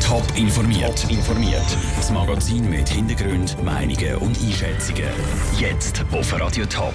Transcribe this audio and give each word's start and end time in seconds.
Top 0.00 0.24
informiert. 0.36 1.04
informiert. 1.10 1.76
Das 1.96 2.10
Magazin 2.10 2.70
mit 2.70 2.88
Hintergrund, 2.88 3.62
Meinungen 3.62 4.16
und 4.16 4.38
Einschätzungen. 4.40 5.04
Jetzt 5.58 6.02
auf 6.12 6.40
Radio 6.40 6.64
Top. 6.64 6.94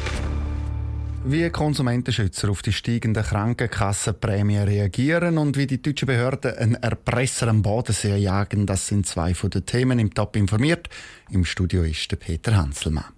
Wie 1.25 1.47
Konsumentenschützer 1.51 2.49
auf 2.49 2.63
die 2.63 2.73
steigenden 2.73 3.23
Krankenkassenprämien 3.23 4.63
reagieren 4.63 5.37
und 5.37 5.57
wie 5.57 5.67
die 5.67 5.79
deutschen 5.79 6.07
Behörden 6.07 6.57
einen 6.57 6.75
Erpresser 6.75 7.49
am 7.49 7.61
Bodensee 7.61 8.17
jagen, 8.17 8.65
das 8.65 8.87
sind 8.87 9.05
zwei 9.05 9.35
von 9.35 9.51
den 9.51 9.67
Themen 9.67 9.99
im 9.99 10.11
Top 10.11 10.35
informiert. 10.35 10.89
Im 11.29 11.45
Studio 11.45 11.83
ist 11.83 12.09
der 12.09 12.15
Peter 12.15 12.57
Hanselmann. 12.57 13.13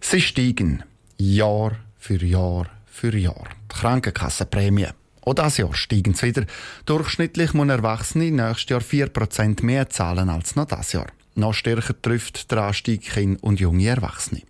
Sie 0.00 0.20
steigen 0.20 0.82
Jahr 1.16 1.76
für 1.96 2.24
Jahr 2.24 2.66
für 2.86 3.16
Jahr. 3.16 3.46
Die 3.70 3.74
Krankenkassenprämien. 3.76 4.94
Auch 5.28 5.34
dieses 5.34 5.58
Jahr 5.58 5.74
steigen 5.74 6.14
sie 6.14 6.28
wieder. 6.28 6.46
Durchschnittlich 6.86 7.52
muss 7.52 7.68
Erwachsene 7.68 8.30
nächstes 8.30 8.70
Jahr 8.70 8.80
4% 8.80 9.62
mehr 9.62 9.90
zahlen 9.90 10.30
als 10.30 10.56
noch 10.56 10.64
dieses 10.64 10.92
Jahr. 10.92 11.08
Noch 11.34 11.52
stärker 11.52 12.00
trifft 12.00 12.50
der 12.50 12.62
Anstieg 12.62 13.02
Kinder 13.02 13.38
und 13.42 13.60
junge 13.60 13.86
Erwachsene. 13.88 14.40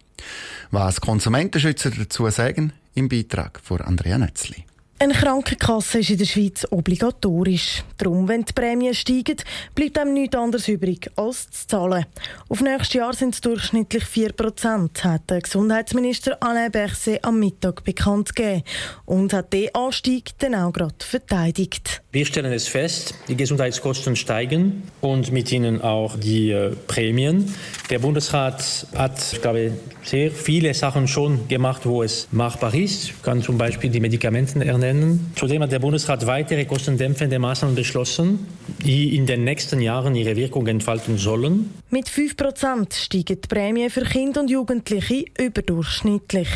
Was 0.70 1.00
Konsumentenschützer 1.00 1.90
dazu 1.90 2.30
sagen, 2.30 2.72
im 2.94 3.08
Beitrag 3.08 3.60
von 3.62 3.80
Andrea 3.80 4.18
Nötzli. 4.18 4.64
Eine 5.00 5.14
Krankenkasse 5.14 6.00
ist 6.00 6.10
in 6.10 6.18
der 6.18 6.24
Schweiz 6.24 6.66
obligatorisch. 6.70 7.84
Darum, 7.98 8.26
wenn 8.26 8.44
die 8.44 8.52
Prämien 8.52 8.94
steigen, 8.94 9.36
bleibt 9.72 9.96
einem 9.96 10.12
nichts 10.12 10.36
anderes 10.36 10.66
übrig, 10.66 11.08
als 11.14 11.48
zu 11.50 11.68
zahlen. 11.68 12.04
Auf 12.48 12.60
nächstes 12.62 12.94
Jahr 12.94 13.12
sind 13.12 13.32
es 13.32 13.40
durchschnittlich 13.40 14.04
4 14.04 14.32
Prozent, 14.32 15.04
hat 15.04 15.30
der 15.30 15.40
Gesundheitsminister 15.40 16.36
Alain 16.42 16.72
Berset 16.72 17.24
am 17.24 17.38
Mittag 17.38 17.84
bekannt 17.84 18.34
gegeben 18.34 18.64
und 19.04 19.32
hat 19.32 19.52
den 19.52 19.72
Anstieg 19.72 20.36
dann 20.38 20.56
auch 20.56 20.72
gerade 20.72 20.96
verteidigt. 20.98 22.02
Wir 22.18 22.26
stellen 22.26 22.52
es 22.52 22.66
fest, 22.66 23.14
die 23.28 23.36
Gesundheitskosten 23.36 24.16
steigen 24.16 24.82
und 25.00 25.30
mit 25.30 25.52
ihnen 25.52 25.82
auch 25.82 26.16
die 26.16 26.50
äh, 26.50 26.74
Prämien. 26.88 27.54
Der 27.90 28.00
Bundesrat 28.00 28.88
hat, 28.96 29.22
ich 29.32 29.40
glaube, 29.40 29.70
sehr 30.02 30.32
viele 30.32 30.74
Sachen 30.74 31.06
schon 31.06 31.46
gemacht, 31.46 31.82
wo 31.84 32.02
es 32.02 32.26
machbar 32.32 32.74
ist. 32.74 33.04
Ich 33.04 33.22
kann 33.22 33.40
zum 33.40 33.56
Beispiel 33.56 33.90
die 33.90 34.00
Medikamente 34.00 34.64
ernennen. 34.64 35.30
Zudem 35.36 35.62
hat 35.62 35.70
der 35.70 35.78
Bundesrat 35.78 36.26
weitere 36.26 36.64
kostendämpfende 36.64 37.38
Maßnahmen 37.38 37.76
beschlossen, 37.76 38.48
die 38.84 39.14
in 39.14 39.26
den 39.26 39.44
nächsten 39.44 39.80
Jahren 39.80 40.16
ihre 40.16 40.34
Wirkung 40.34 40.66
entfalten 40.66 41.18
sollen. 41.18 41.72
Mit 41.90 42.06
5% 42.06 42.92
steigen 42.92 43.40
die 43.40 43.48
Prämien 43.48 43.88
für 43.88 44.02
Kinder 44.02 44.42
und 44.42 44.50
Jugendliche 44.50 45.24
überdurchschnittlich. 45.38 46.48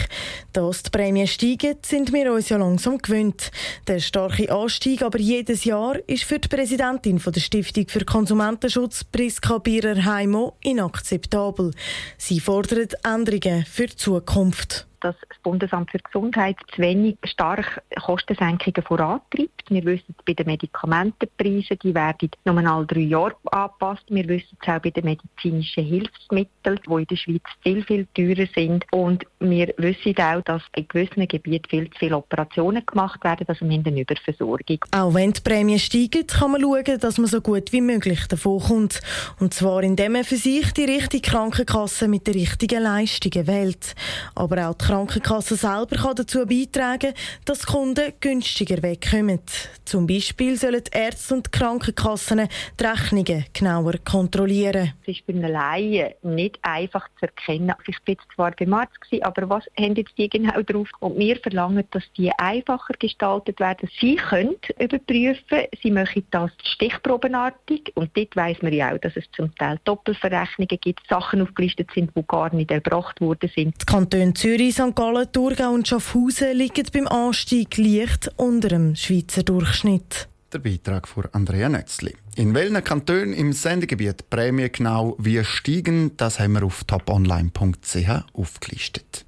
Dass 0.53 0.83
die 0.83 0.91
Prämien 0.91 1.27
steigen, 1.27 1.79
sind 1.81 2.13
wir 2.13 2.31
uns 2.31 2.51
ja 2.51 2.59
langsam 2.59 2.99
gewöhnt. 2.99 3.51
Der 3.87 4.01
starke 4.01 4.53
Anstieg 4.53 5.01
aber 5.01 5.19
jedes 5.19 5.65
Jahr 5.65 5.97
ist 6.07 6.25
für 6.25 6.39
die 6.39 6.49
Präsidentin 6.49 7.19
der 7.25 7.41
Stiftung 7.41 7.89
für 7.89 8.05
Konsumentenschutz, 8.05 9.05
Priska 9.05 9.57
Bierer-Heimo, 9.57 10.59
inakzeptabel. 10.61 11.71
Sie 12.19 12.39
fordert 12.39 12.95
Änderungen 13.03 13.65
für 13.65 13.87
die 13.87 13.97
Zukunft 13.97 14.87
dass 15.03 15.17
das 15.29 15.39
Bundesamt 15.43 15.91
für 15.91 15.99
Gesundheit 15.99 16.57
zu 16.75 16.83
wenig 16.83 17.17
stark 17.25 17.83
Kostensenkungen 18.05 18.83
vorantreibt. 18.83 19.69
Wir 19.69 19.85
wissen 19.85 20.15
es 20.17 20.25
bei 20.25 20.35
den 20.35 20.47
Medikamentenpreisen, 20.47 21.79
die 21.83 21.95
werden 21.95 22.31
alle 22.45 22.87
drei 22.87 23.01
Jahre 23.01 23.37
angepasst. 23.51 24.05
Wir 24.09 24.27
wissen 24.29 24.57
es 24.61 24.69
auch 24.69 24.81
bei 24.81 24.91
den 24.91 25.05
medizinischen 25.05 25.85
Hilfsmitteln, 25.85 26.81
die 26.87 26.93
in 26.93 27.07
der 27.07 27.17
Schweiz 27.17 27.43
viel, 27.63 27.85
viel 27.85 28.07
teurer 28.15 28.49
sind. 28.55 28.85
Und 28.93 29.25
wir 29.41 29.75
wissen 29.79 30.17
auch, 30.19 30.43
dass 30.43 30.63
in 30.77 30.87
gewissen 30.89 31.27
Gebieten 31.27 31.69
viel 31.69 31.91
zu 31.91 31.99
viele 31.99 32.17
Operationen 32.17 32.85
gemacht 32.87 33.23
werden, 33.25 33.47
also 33.49 33.65
wir 33.69 33.77
haben 33.77 33.87
eine 33.87 34.01
Überversorgung. 34.01 34.79
Auch 34.93 35.15
wenn 35.15 35.33
die 35.33 35.41
Prämien 35.41 35.79
steigen, 35.79 36.27
kann 36.27 36.53
man 36.53 36.61
schauen, 36.61 36.99
dass 36.99 37.19
man 37.19 37.27
so 37.27 37.41
gut 37.41 37.73
wie 37.73 37.81
möglich 37.81 38.27
davon 38.29 38.61
kommt. 38.61 39.01
Und 39.41 39.55
zwar 39.55 39.83
indem 39.83 40.13
man 40.13 40.25
für 40.25 40.37
sich 40.37 40.73
die 40.73 40.85
richtige 40.85 41.31
Krankenkasse 41.31 42.09
mit 42.09 42.27
den 42.27 42.35
richtigen 42.35 42.83
Leistungen 42.83 43.47
wählt. 43.47 43.95
Aber 44.35 44.69
auch 44.69 44.75
die 44.75 44.85
Krankenkasse 44.93 45.57
selber 45.57 45.97
kann 45.97 46.17
dazu 46.17 46.45
beitragen, 46.45 47.15
dass 47.47 47.67
Kunden 47.67 48.13
günstiger 48.21 48.83
wegkommen. 48.83 49.41
Zum 49.87 50.07
Beispiel 50.07 50.55
sollen 50.59 50.83
Ärzte 50.93 51.35
und 51.35 51.51
Krankenkassen 51.51 52.47
die 52.79 52.85
Rechnungen 52.85 53.47
genauer 53.55 53.95
kontrollieren. 54.05 54.93
Es 55.01 55.17
ist 55.17 55.25
für 55.25 55.33
einen 55.33 55.51
Laien 55.51 56.13
nicht 56.23 56.59
einfach 56.61 57.09
zu 57.19 57.25
erkennen. 57.25 57.73
Ich 57.87 57.97
war 58.07 58.17
zwar 58.35 58.51
beim 58.51 58.75
Arzt, 58.75 58.99
aber 59.23 59.49
was 59.49 59.65
haben 59.79 59.95
jetzt 59.95 60.13
die 60.19 60.29
genau 60.29 60.61
drauf? 60.61 60.89
Und 61.01 61.19
wir 61.19 61.37
verlangen, 61.37 61.85
dass 61.91 62.05
die 62.19 62.31
einfacher 62.33 62.93
gestaltet 62.99 63.61
werden. 63.61 63.89
Sie 63.99 64.17
können 64.17 64.57
überprüfen, 64.79 65.69
sie 65.83 65.91
möchten 65.91 66.27
das 66.31 66.51
stichprobenartig 66.65 67.93
und 67.95 68.11
dort 68.15 68.37
weiss 68.37 68.61
man 68.61 68.75
ja 68.75 68.93
auch, 68.93 68.99
dass 68.99 69.17
es 69.17 69.25
zum 69.33 69.55
Teil 69.55 69.79
Doppelverrechnungen 69.85 70.79
gibt, 70.83 71.01
Sachen 71.09 71.41
aufgelistet 71.41 71.89
sind, 71.95 72.11
die 72.15 72.23
gar 72.29 72.55
nicht 72.55 72.71
erbracht 72.71 73.23
worden 73.23 73.51
sind. 73.55 73.75
Die 73.81 73.87
Kantone 73.87 74.35
Zürich, 74.35 74.82
St. 74.83 74.97
Gallen, 74.97 75.31
Thurgau 75.31 75.75
und 75.75 75.87
Schaffhausen 75.87 76.57
liegen 76.57 76.85
beim 76.93 77.07
Anstieg 77.07 77.77
leicht 77.79 78.33
unter 78.37 78.69
dem 78.69 78.97
Schweizer 78.97 79.45
Durchschnitt. 79.45 80.29
Der 80.53 80.59
Beitrag 80.59 81.07
von 81.07 81.27
Andrea 81.31 81.69
Nötzli. 81.69 82.17
In 82.35 82.53
welchen 82.53 82.83
Kantonen 82.83 83.33
im 83.33 83.53
Sendegebiet 83.53 84.29
Prämien 84.29 84.73
genau 84.73 85.15
wie 85.21 85.45
steigen, 85.45 86.17
das 86.17 86.41
haben 86.41 86.55
wir 86.55 86.65
auf 86.65 86.83
toponline.ch 86.83 88.25
aufgelistet. 88.33 89.25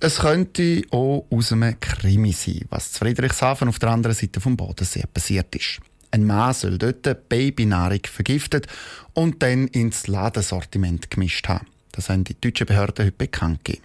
Es 0.00 0.20
könnte 0.20 0.82
auch 0.92 1.26
aus 1.30 1.52
einem 1.52 1.78
Krimi 1.78 2.32
sein, 2.32 2.64
was 2.70 2.92
zu 2.92 3.00
Friedrichshafen 3.00 3.68
auf 3.68 3.78
der 3.80 3.90
anderen 3.90 4.16
Seite 4.16 4.40
vom 4.40 4.56
Bodensee 4.56 5.04
passiert 5.12 5.54
ist. 5.54 5.80
Ein 6.10 6.24
Mann 6.24 6.54
soll 6.54 6.78
dort 6.78 7.28
Babynahrung 7.28 8.00
vergiftet 8.04 8.66
und 9.12 9.42
dann 9.42 9.68
ins 9.68 10.06
Ladensortiment 10.06 11.10
gemischt 11.10 11.48
haben. 11.48 11.66
Das 11.92 12.08
haben 12.08 12.24
die 12.24 12.38
deutschen 12.40 12.66
Behörden 12.66 13.06
heute 13.06 13.12
bekannt 13.12 13.64
gegeben. 13.64 13.84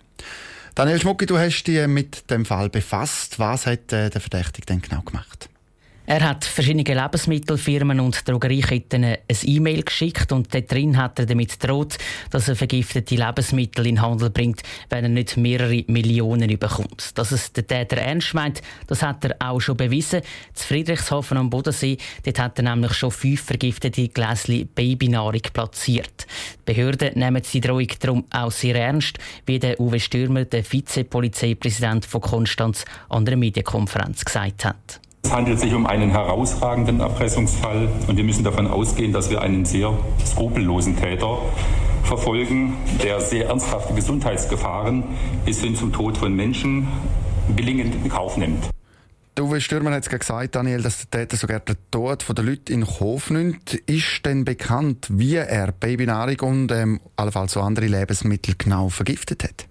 Daniel 0.75 1.01
Schmucki, 1.01 1.25
du 1.25 1.37
hast 1.37 1.63
dich 1.63 1.87
mit 1.87 2.29
dem 2.29 2.45
Fall 2.45 2.69
befasst. 2.69 3.39
Was 3.39 3.65
hat 3.65 3.91
äh, 3.91 4.09
der 4.09 4.21
Verdächtige 4.21 4.65
denn 4.65 4.81
genau 4.81 5.01
gemacht? 5.01 5.46
Er 6.09 6.23
hat 6.23 6.45
verschiedene 6.45 6.85
Lebensmittelfirmen 6.85 7.99
und 7.99 8.25
Drogerieketten 8.29 9.03
ein 9.03 9.17
E-Mail 9.43 9.83
geschickt 9.83 10.31
und 10.31 10.53
dort 10.53 10.71
drin 10.71 10.95
hat 10.95 11.19
er 11.19 11.25
damit 11.25 11.61
droht, 11.61 11.97
dass 12.31 12.47
er 12.47 12.55
vergiftete 12.55 13.15
Lebensmittel 13.15 13.85
in 13.85 13.95
den 13.95 14.01
Handel 14.01 14.29
bringt, 14.29 14.63
wenn 14.89 15.03
er 15.03 15.09
nicht 15.09 15.35
mehrere 15.35 15.83
Millionen 15.87 16.49
überkommt. 16.49 17.17
Dass 17.17 17.33
es 17.33 17.51
der 17.51 17.67
Täter 17.67 17.97
ernst 17.97 18.33
meint, 18.33 18.61
das 18.87 19.03
hat 19.03 19.25
er 19.25 19.35
auch 19.39 19.59
schon 19.59 19.75
bewiesen. 19.75 20.21
Zu 20.53 20.67
Friedrichshafen 20.67 21.37
am 21.37 21.49
Bodensee, 21.49 21.97
dort 22.23 22.39
hat 22.39 22.57
er 22.57 22.73
nämlich 22.73 22.93
schon 22.93 23.11
fünf 23.11 23.41
vergiftete 23.41 24.07
Gläschen 24.07 24.65
Babynahrung 24.73 25.41
platziert. 25.51 26.25
Die 26.59 26.73
Behörden 26.73 27.19
nehmen 27.19 27.43
die 27.53 27.59
Drohung 27.59 27.89
darum 27.99 28.23
auch 28.31 28.51
sehr 28.51 28.75
ernst, 28.75 29.17
wie 29.45 29.59
der 29.59 29.77
Uwe 29.77 29.99
Stürmer, 29.99 30.45
der 30.45 30.63
Vizepolizeipräsident 30.63 32.05
von 32.05 32.21
Konstanz, 32.21 32.85
an 33.09 33.25
der 33.25 33.35
Medienkonferenz 33.35 34.23
gesagt 34.23 34.63
hat. 34.63 35.01
Es 35.23 35.33
handelt 35.33 35.59
sich 35.59 35.73
um 35.73 35.85
einen 35.85 36.09
herausragenden 36.11 37.01
Erpressungsfall 37.01 37.89
und 38.07 38.15
wir 38.15 38.23
müssen 38.23 38.45
davon 38.45 38.65
ausgehen, 38.65 39.11
dass 39.11 39.29
wir 39.29 39.41
einen 39.41 39.65
sehr 39.65 39.91
skrupellosen 40.25 40.95
Täter 40.95 41.39
verfolgen, 42.03 42.77
der 43.03 43.19
sehr 43.19 43.47
ernsthafte 43.47 43.93
Gesundheitsgefahren 43.93 45.03
bis 45.45 45.61
hin 45.61 45.75
zum 45.75 45.91
Tod 45.91 46.17
von 46.17 46.33
Menschen 46.33 46.87
gelingend 47.55 47.95
in 47.95 48.09
Kauf 48.09 48.37
nimmt. 48.37 48.69
Uwe 49.39 49.61
Stürmer 49.61 49.91
hat 49.91 50.03
es 50.03 50.09
gesagt, 50.09 50.55
Daniel, 50.55 50.81
dass 50.81 51.09
der 51.09 51.21
Täter 51.21 51.37
sogar 51.37 51.59
den 51.59 51.75
Tod 51.91 52.25
der 52.35 52.43
Leute 52.43 52.73
in 52.73 52.85
Kauf 52.85 53.29
nimmt. 53.29 53.75
Ist 53.85 54.25
denn 54.25 54.45
bekannt, 54.45 55.07
wie 55.11 55.35
er 55.35 55.71
Babynahrung 55.71 56.39
und 56.39 56.71
ähm, 56.71 56.99
allenfalls 57.17 57.51
so 57.51 57.61
andere 57.61 57.85
Lebensmittel 57.85 58.55
genau 58.57 58.89
vergiftet 58.89 59.43
hat? 59.43 59.67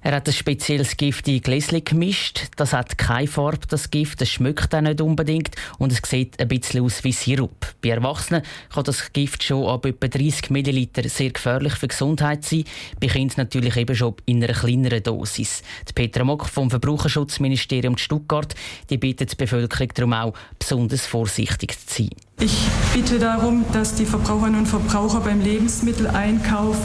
Er 0.00 0.14
hat 0.14 0.28
ein 0.28 0.32
spezielles 0.32 0.96
Gift 0.96 1.26
in 1.26 1.40
Gläschen 1.40 1.84
gemischt. 1.84 2.48
Das 2.56 2.72
hat 2.72 2.96
keine 2.98 3.26
Farbe, 3.26 3.66
das 3.68 3.90
Gift. 3.90 4.20
Das 4.20 4.28
schmeckt 4.28 4.72
auch 4.74 4.80
nicht 4.80 5.00
unbedingt. 5.00 5.56
Und 5.78 5.92
es 5.92 6.00
sieht 6.08 6.38
ein 6.38 6.48
bisschen 6.48 6.84
aus 6.84 7.02
wie 7.02 7.12
Sirup. 7.12 7.74
Bei 7.82 7.90
Erwachsenen 7.90 8.42
kann 8.72 8.84
das 8.84 9.12
Gift 9.12 9.42
schon 9.42 9.66
ab 9.66 9.86
etwa 9.86 10.06
30 10.06 10.50
Milliliter 10.50 11.08
sehr 11.08 11.30
gefährlich 11.30 11.74
für 11.74 11.88
die 11.88 11.88
Gesundheit 11.88 12.44
sein. 12.44 12.64
Bei 13.00 13.08
Kindern 13.08 13.34
natürlich 13.38 13.76
eben 13.76 13.96
schon 13.96 14.14
in 14.24 14.42
einer 14.42 14.54
kleineren 14.54 15.02
Dosis. 15.02 15.62
Die 15.88 15.92
Petra 15.92 16.22
Mock 16.22 16.46
vom 16.48 16.70
Verbraucherschutzministerium 16.70 17.98
Stuttgart 17.98 18.54
die 18.90 18.98
bittet 18.98 19.32
die 19.32 19.36
Bevölkerung 19.36 19.88
darum 19.94 20.12
auch, 20.12 20.34
besonders 20.58 21.06
vorsichtig 21.06 21.78
zu 21.86 22.02
sein. 22.02 22.27
Ich 22.40 22.68
bitte 22.94 23.18
darum, 23.18 23.64
dass 23.72 23.96
die 23.96 24.06
Verbraucherinnen 24.06 24.60
und 24.60 24.66
Verbraucher 24.66 25.20
beim 25.20 25.40
Lebensmitteleinkauf 25.40 26.76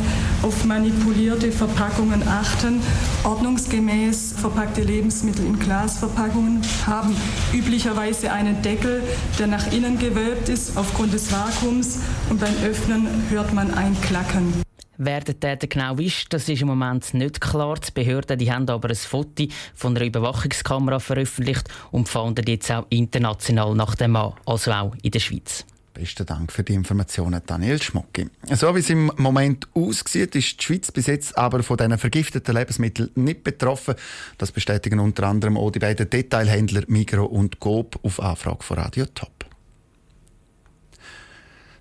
auf 0.41 0.65
manipulierte 0.65 1.51
Verpackungen 1.51 2.27
achten. 2.27 2.81
Ordnungsgemäß 3.23 4.33
verpackte 4.35 4.81
Lebensmittel 4.81 5.45
in 5.45 5.59
Glasverpackungen 5.59 6.63
haben 6.87 7.15
üblicherweise 7.53 8.31
einen 8.31 8.63
Deckel, 8.63 9.03
der 9.37 9.45
nach 9.45 9.71
innen 9.71 9.99
gewölbt 9.99 10.49
ist 10.49 10.75
aufgrund 10.75 11.13
des 11.13 11.31
Vakuums 11.31 11.99
und 12.31 12.39
beim 12.39 12.55
Öffnen 12.65 13.07
hört 13.29 13.53
man 13.53 13.75
ein 13.75 13.95
Klacken. 14.01 14.72
Wer 14.97 15.21
der 15.21 15.39
Täter 15.39 15.67
genau 15.67 15.95
ist, 15.95 16.31
das 16.31 16.47
ist 16.47 16.61
im 16.61 16.67
Moment 16.67 17.13
nicht 17.13 17.41
klar. 17.41 17.75
Die 17.79 17.91
Behörden 17.91 18.37
die 18.37 18.51
haben 18.51 18.69
aber 18.69 18.89
ein 18.89 18.95
Foto 18.95 19.45
von 19.73 19.95
einer 19.95 20.05
Überwachungskamera 20.05 20.99
veröffentlicht 20.99 21.67
und 21.91 22.09
fanden 22.09 22.45
jetzt 22.47 22.71
auch 22.71 22.85
international 22.89 23.73
nach 23.75 23.95
dem 23.95 24.11
Mann, 24.11 24.33
also 24.45 24.71
auch 24.71 24.95
in 25.01 25.11
der 25.11 25.19
Schweiz. 25.19 25.65
Besten 25.93 26.25
Dank 26.25 26.51
für 26.51 26.63
die 26.63 26.73
Informationen, 26.73 27.41
Daniel 27.45 27.81
Schmucki. 27.81 28.27
So 28.51 28.73
wie 28.75 28.79
es 28.79 28.89
im 28.89 29.11
Moment 29.17 29.67
aussieht, 29.75 30.35
ist 30.35 30.59
die 30.59 30.63
Schweiz 30.63 30.91
bis 30.91 31.07
jetzt 31.07 31.37
aber 31.37 31.61
von 31.61 31.77
diesen 31.77 31.97
vergifteten 31.97 32.55
Lebensmitteln 32.55 33.11
nicht 33.15 33.43
betroffen. 33.43 33.95
Das 34.37 34.51
bestätigen 34.51 34.99
unter 34.99 35.27
anderem 35.27 35.57
auch 35.57 35.71
die 35.71 35.79
beiden 35.79 36.09
Detailhändler 36.09 36.83
Migro 36.87 37.25
und 37.25 37.59
Coop 37.59 37.99
auf 38.03 38.19
Anfrage 38.19 38.63
von 38.63 38.77
Radio 38.77 39.05
Top. 39.13 39.52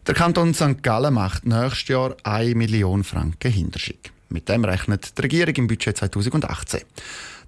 Der 0.04 0.14
Kanton 0.14 0.52
St. 0.52 0.82
Gallen 0.82 1.14
macht 1.14 1.46
nächstes 1.46 1.86
Jahr 1.86 2.16
1 2.24 2.56
Million 2.56 3.04
Franken 3.04 3.52
Hinterschick. 3.52 4.10
Mit 4.30 4.48
dem 4.48 4.64
rechnet 4.64 5.16
die 5.16 5.22
Regierung 5.22 5.54
im 5.54 5.66
Budget 5.68 5.96
2018. 5.96 6.80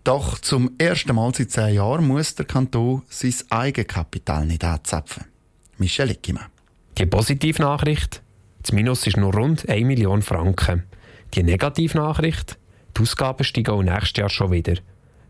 Doch 0.05 0.39
zum 0.39 0.71
ersten 0.79 1.17
Mal 1.17 1.35
seit 1.35 1.51
zehn 1.51 1.75
Jahren 1.75 2.07
muss 2.07 2.37
der 2.37 2.47
Kanton 2.47 3.03
sein 3.09 3.35
Eigenkapital 3.51 4.47
nicht 4.47 4.63
anzapfen. 4.63 5.25
Michel 5.79 6.13
Ickimann. 6.13 6.47
Die 6.97 7.07
Positivnachricht, 7.07 8.23
das 8.63 8.71
Minus 8.71 9.05
ist 9.09 9.17
nur 9.17 9.35
rund 9.35 9.69
1 9.69 9.85
Million 9.85 10.23
Franken. 10.23 10.85
Die 11.35 11.43
Negativnachricht, 11.43 12.57
die 12.97 13.03
Ausgaben 13.03 13.43
steigen 13.43 13.73
auch 13.73 13.83
nächstes 13.83 14.17
Jahr 14.17 14.31
schon 14.31 14.53
wieder. 14.53 14.75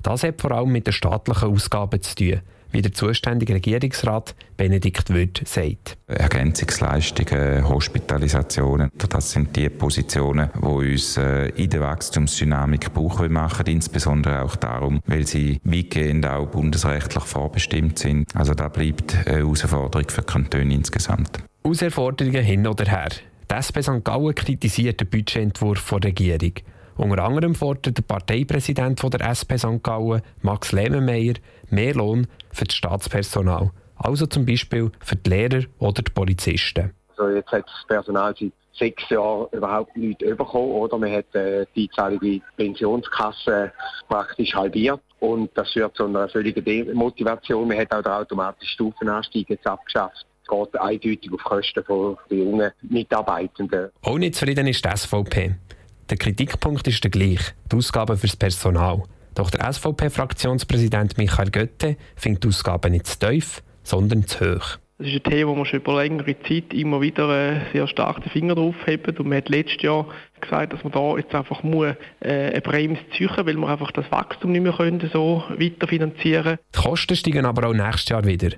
Das 0.02 0.24
hat 0.24 0.42
vor 0.42 0.52
allem 0.52 0.72
mit 0.72 0.86
den 0.86 0.92
staatlichen 0.92 1.48
Ausgaben 1.48 2.02
zu 2.02 2.16
tun, 2.16 2.40
wie 2.74 2.82
der 2.82 2.92
zuständige 2.92 3.54
Regierungsrat 3.54 4.34
Benedikt 4.56 5.10
Wüth 5.10 5.42
sagt. 5.46 5.96
Ergänzungsleistungen, 6.06 7.68
Hospitalisationen, 7.68 8.90
das 9.08 9.30
sind 9.30 9.56
die 9.56 9.68
Positionen, 9.68 10.50
die 10.54 10.66
uns 10.66 11.16
äh, 11.16 11.48
in 11.50 11.70
der 11.70 11.80
Wachstumsdynamik 11.80 12.92
Buch 12.92 13.26
machen, 13.28 13.66
insbesondere 13.66 14.42
auch 14.42 14.56
darum, 14.56 15.00
weil 15.06 15.26
sie 15.26 15.60
weitgehend 15.64 16.26
auch 16.26 16.46
bundesrechtlich 16.46 17.24
vorbestimmt 17.24 17.98
sind. 17.98 18.26
Also 18.34 18.54
da 18.54 18.68
bleibt 18.68 19.16
eine 19.26 19.38
Herausforderung 19.38 20.08
für 20.10 20.22
die 20.22 20.26
Kantone 20.26 20.74
insgesamt. 20.74 21.38
Herausforderungen 21.62 22.44
hin 22.44 22.66
oder 22.66 22.84
her. 22.84 23.08
Die 23.50 23.54
SP 23.54 23.82
St. 23.82 24.04
Gallen 24.04 24.34
kritisiert 24.34 25.00
den 25.00 25.08
Budgetentwurf 25.08 25.88
der 25.90 26.04
Regierung. 26.04 26.52
Unter 26.96 27.24
anderem 27.24 27.54
fordert 27.54 27.96
der 27.98 28.02
Parteipräsident 28.02 29.02
der 29.02 29.28
SP 29.34 29.58
St. 29.58 29.82
Gallen, 29.82 30.22
Max 30.42 30.72
Lehmenmeier, 30.72 31.34
mehr 31.70 31.94
Lohn 31.94 32.26
für 32.52 32.64
das 32.64 32.76
Staatspersonal. 32.76 33.70
Also 33.96 34.26
zum 34.26 34.46
Beispiel 34.46 34.90
für 35.00 35.16
die 35.16 35.30
Lehrer 35.30 35.64
oder 35.78 36.02
die 36.02 36.12
Polizisten. 36.12 36.92
Also 37.16 37.34
jetzt 37.34 37.50
hat 37.52 37.64
das 37.66 37.86
Personal 37.86 38.34
seit 38.38 38.52
sechs 38.76 39.08
Jahren 39.08 39.46
überhaupt 39.52 39.96
nichts 39.96 40.24
bekommen. 40.24 40.72
Oder? 40.72 40.98
Man 40.98 41.12
hat 41.12 41.34
äh, 41.34 41.66
die 41.74 41.88
einzahlige 41.88 42.44
Pensionskasse 42.56 43.72
praktisch 44.08 44.54
halbiert. 44.54 45.00
Und 45.20 45.50
das 45.54 45.72
führt 45.72 45.96
zu 45.96 46.04
einer 46.04 46.28
völligen 46.28 46.64
Demotivation. 46.64 47.68
Man 47.68 47.78
hat 47.78 47.92
auch 47.92 48.02
den 48.02 48.12
automatischen 48.12 48.68
Stufenanstieg 48.68 49.48
jetzt 49.48 49.66
abgeschafft. 49.66 50.26
Es 50.42 50.48
geht 50.48 50.80
eindeutig 50.80 51.32
auf 51.32 51.42
Kosten 51.44 51.84
der 51.88 52.36
jungen 52.36 52.70
Mitarbeitenden. 52.82 53.90
Auch 54.02 54.18
nicht 54.18 54.34
zufrieden 54.34 54.66
ist 54.66 54.84
die 54.84 54.96
SVP. 54.96 55.54
Der 56.10 56.18
Kritikpunkt 56.18 56.86
ist 56.86 57.02
der 57.02 57.10
gleiche, 57.10 57.52
die 57.72 57.76
Ausgaben 57.76 58.18
fürs 58.18 58.36
Personal. 58.36 59.02
Doch 59.34 59.50
der 59.50 59.72
SVP-Fraktionspräsident 59.72 61.16
Michael 61.16 61.50
Götte 61.50 61.96
findet 62.14 62.44
die 62.44 62.48
Ausgaben 62.48 62.92
nicht 62.92 63.06
zu 63.06 63.18
tief, 63.18 63.62
sondern 63.82 64.26
zu 64.26 64.56
hoch. 64.56 64.78
Das 64.98 65.08
ist 65.08 65.14
ein 65.14 65.22
Thema, 65.24 65.50
wo 65.50 65.54
man 65.56 65.64
schon 65.64 65.80
über 65.80 66.00
längere 66.02 66.36
Zeit 66.42 66.72
immer 66.72 67.00
wieder 67.00 67.28
äh, 67.30 67.60
sehr 67.72 67.88
stark 67.88 68.22
den 68.22 68.30
Finger 68.30 68.54
drauf 68.54 68.76
hat. 68.86 69.18
Und 69.18 69.26
man 69.26 69.38
hat 69.38 69.48
letztes 69.48 69.82
Jahr 69.82 70.06
gesagt, 70.40 70.72
dass 70.72 70.84
man 70.84 70.92
da 70.92 71.16
jetzt 71.16 71.34
einfach 71.34 71.62
muss, 71.64 71.94
äh, 72.20 72.50
eine 72.50 72.60
Bremse 72.60 73.00
ziehen 73.16 73.30
weil 73.34 73.56
wir 73.56 73.68
einfach 73.68 73.90
das 73.90 74.08
Wachstum 74.12 74.52
nicht 74.52 74.62
mehr 74.62 74.72
können, 74.72 75.10
so 75.12 75.42
weiterfinanzieren 75.58 76.58
Die 76.76 76.80
Kosten 76.80 77.16
steigen 77.16 77.44
aber 77.44 77.68
auch 77.68 77.74
nächstes 77.74 78.10
Jahr 78.10 78.24
wieder. 78.24 78.50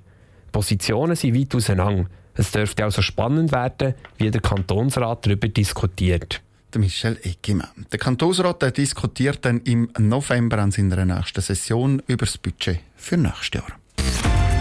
Positionen 0.53 1.17
sind 1.17 1.39
weit 1.39 1.55
auseinander. 1.55 2.07
Es 2.35 2.51
dürfte 2.51 2.85
also 2.85 3.01
spannend 3.01 3.51
werden, 3.53 3.95
wie 4.19 4.31
der 4.31 4.43
Kantonsrat 4.43 5.25
darüber 5.25 5.49
diskutiert. 5.49 6.43
Michel 6.77 7.19
Eckimann. 7.23 7.87
Der 7.93 7.99
Kantonsrat 7.99 8.77
diskutiert 8.77 9.45
dann 9.45 9.61
im 9.61 9.89
November 9.99 10.59
an 10.59 10.71
seiner 10.71 11.05
nächsten 11.05 11.41
Session 11.41 12.03
über 12.07 12.27
das 12.27 12.39
Budget 12.39 12.81
für 12.97 13.17
nächstes 13.17 13.61
Jahr. 13.61 13.79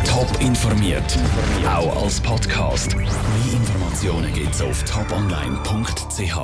Top 0.06 0.30
informiert, 0.40 1.18
auch 1.68 2.04
als 2.04 2.22
Podcast. 2.22 2.96
Mehr 2.96 3.08
Informationen 3.52 4.34
gibt 4.34 4.54
es 4.54 4.62
auf 4.62 4.84
toponline.ch. 4.84 6.38